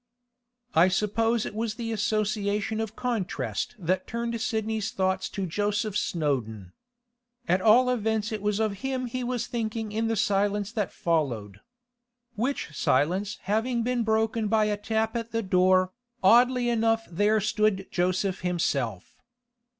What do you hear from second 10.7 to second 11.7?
that followed.